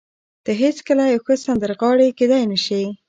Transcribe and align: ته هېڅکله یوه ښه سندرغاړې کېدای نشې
ته 0.43 0.51
هېڅکله 0.63 1.03
یوه 1.07 1.23
ښه 1.25 1.35
سندرغاړې 1.45 2.15
کېدای 2.19 2.43
نشې 2.51 2.83